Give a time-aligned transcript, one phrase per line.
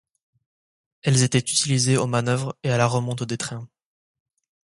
[1.03, 3.67] Elles étaient utilisées aux manœuvres et à la remonte des trains.